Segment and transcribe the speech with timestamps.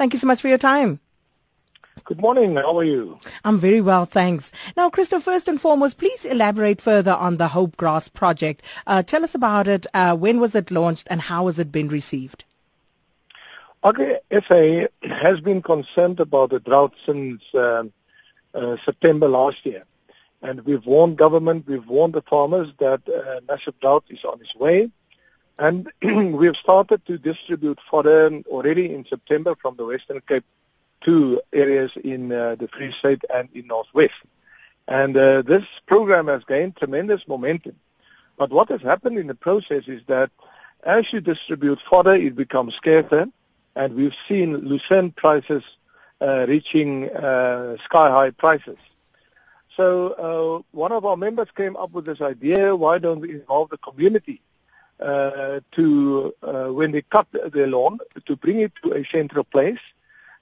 [0.00, 0.98] Thank you so much for your time.
[2.04, 2.56] Good morning.
[2.56, 3.18] How are you?
[3.44, 4.50] I'm very well, thanks.
[4.74, 8.62] Now, Christo, first and foremost, please elaborate further on the Hope Grass project.
[8.86, 9.86] Uh, tell us about it.
[9.92, 12.44] Uh, when was it launched and how has it been received?
[13.84, 17.92] AgriSA has been concerned about the drought since um,
[18.54, 19.84] uh, September last year.
[20.40, 24.56] And we've warned government, we've warned the farmers that uh, massive drought is on its
[24.56, 24.90] way.
[25.60, 25.92] And
[26.38, 30.46] we have started to distribute fodder already in September from the Western Cape
[31.02, 34.14] to areas in uh, the Free State and in Northwest.
[34.88, 37.76] And uh, this program has gained tremendous momentum.
[38.38, 40.30] But what has happened in the process is that
[40.82, 43.26] as you distribute fodder, it becomes scarcer,
[43.76, 45.62] and we've seen lucerne prices
[46.22, 48.78] uh, reaching uh, sky-high prices.
[49.76, 49.88] So
[50.26, 53.78] uh, one of our members came up with this idea, why don't we involve the
[53.78, 54.40] community
[55.00, 59.78] uh, to, uh, when they cut their lawn, to bring it to a central place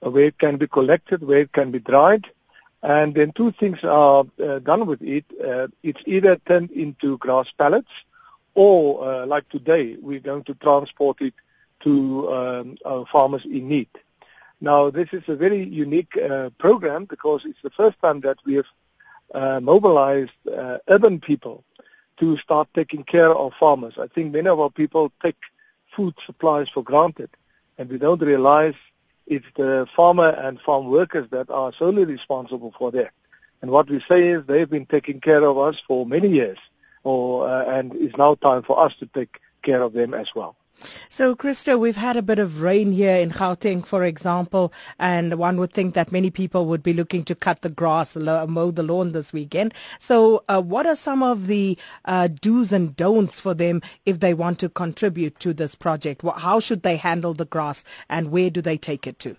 [0.00, 2.26] where it can be collected, where it can be dried,
[2.82, 5.24] and then two things are uh, done with it.
[5.44, 7.90] Uh, it's either turned into grass pallets,
[8.54, 11.34] or uh, like today, we're going to transport it
[11.80, 13.88] to um, our farmers in need.
[14.60, 18.54] Now, this is a very unique uh, program because it's the first time that we
[18.54, 18.66] have
[19.34, 21.64] uh, mobilized uh, urban people
[22.18, 23.94] to start taking care of farmers.
[23.98, 25.36] I think many of our people take
[25.94, 27.30] food supplies for granted,
[27.78, 28.74] and we don't realize
[29.26, 33.10] it's the farmer and farm workers that are solely responsible for that.
[33.62, 36.58] And what we say is they've been taking care of us for many years,
[37.02, 40.56] or, uh, and it's now time for us to take care of them as well.
[41.08, 45.58] So, Christo, we've had a bit of rain here in Gauteng, for example, and one
[45.58, 49.12] would think that many people would be looking to cut the grass, mow the lawn
[49.12, 49.72] this weekend.
[49.98, 54.34] So, uh, what are some of the uh, do's and don'ts for them if they
[54.34, 56.22] want to contribute to this project?
[56.36, 59.36] How should they handle the grass, and where do they take it to?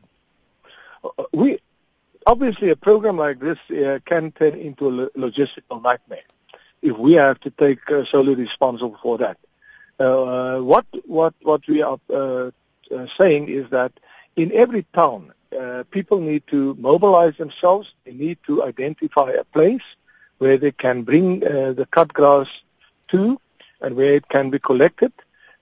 [1.03, 1.59] Uh, we
[2.25, 6.23] obviously a program like this uh, can turn into a logistical nightmare
[6.81, 9.37] if we have to take uh, solely responsible for that.
[9.99, 12.52] Uh, what what what we are uh,
[12.95, 13.91] uh, saying is that
[14.35, 17.93] in every town, uh, people need to mobilize themselves.
[18.05, 19.81] They need to identify a place
[20.37, 22.47] where they can bring uh, the cut grass
[23.07, 23.39] to,
[23.81, 25.11] and where it can be collected.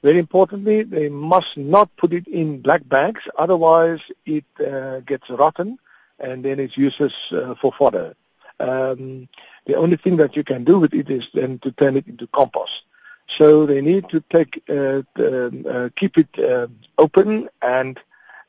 [0.03, 5.79] Very importantly, they must not put it in black bags, otherwise it uh, gets rotten,
[6.19, 7.16] and then it's useless
[7.62, 8.16] for fodder.
[8.59, 9.28] Um,
[9.66, 12.28] the only thing that you can do with it is then to turn it into
[12.28, 12.84] compost.
[13.28, 18.00] So they need to take, uh, um, uh, keep it uh, open and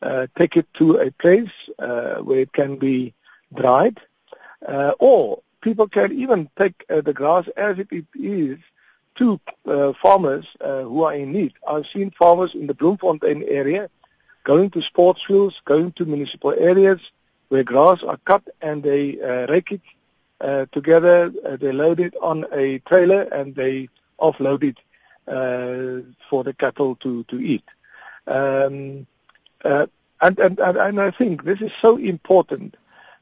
[0.02, 3.14] uh, take it to a place uh, where it can be
[3.54, 3.98] dried,
[4.66, 8.58] uh, or people can even take the grass as it is
[9.14, 9.40] to
[10.02, 11.54] farmers who are in need.
[11.66, 13.88] I've seen farmers in the Bloemfontein area
[14.44, 17.00] going to sports fields, going to municipal areas
[17.48, 19.16] where grass are cut and they
[19.48, 21.30] rake it together.
[21.30, 23.88] they load it on a trailer and they
[24.20, 24.78] offload it
[25.28, 27.64] uh, for the cattle to, to eat.
[28.26, 29.06] Um,
[29.64, 29.86] uh,
[30.20, 32.76] and, and, and I think this is so important.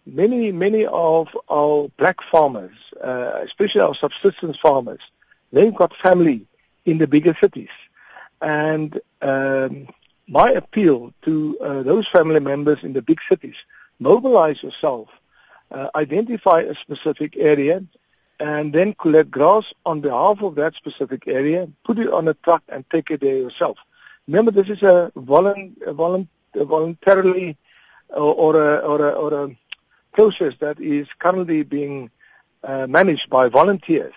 [0.06, 5.00] Many, many of our black farmers, uh, especially our subsistence farmers,
[5.52, 6.46] they've got family
[6.84, 7.70] in the bigger cities.
[8.40, 9.88] And um,
[10.28, 13.56] my appeal to uh, those family members in the big cities,
[13.98, 15.08] mobilize yourself,
[15.70, 17.82] uh, identify a specific area,
[18.40, 22.62] and then collect grass on behalf of that specific area, put it on a truck
[22.68, 23.78] and take it there yourself.
[24.26, 27.56] Remember, this is a, volunt, a, volunt, a voluntarily
[28.08, 29.56] or, or, a, or, a, or a
[30.12, 32.10] process that is currently being
[32.62, 34.14] uh, managed by volunteers,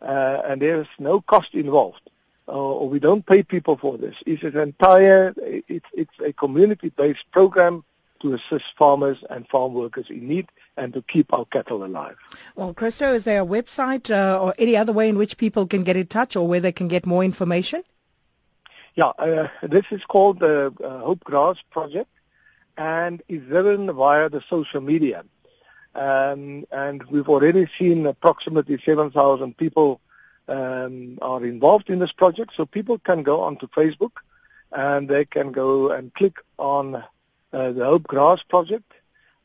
[0.00, 2.00] uh, and there's no cost involved.
[2.48, 4.16] Uh, we don't pay people for this.
[4.26, 7.84] It's an entire, it's, it's a community-based program
[8.20, 12.16] to assist farmers and farm workers in need and to keep our cattle alive.
[12.54, 15.84] Well, Christo, is there a website uh, or any other way in which people can
[15.84, 17.82] get in touch or where they can get more information?
[18.94, 22.10] Yeah, uh, this is called the uh, Hope Grass Project
[22.76, 25.24] and is driven via the social media.
[25.94, 30.00] Um, and we've already seen approximately 7,000 people
[30.48, 32.52] um, are involved in this project.
[32.56, 34.12] So people can go onto Facebook
[34.72, 37.04] and they can go and click on
[37.52, 38.92] uh, the Hope Grass Project,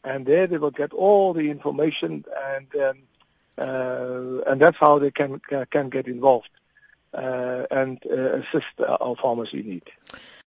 [0.04, 2.98] and there they will get all the information, and um,
[3.58, 6.50] uh, and that's how they can can get involved
[7.14, 9.90] uh, and uh, assist our farmers in need.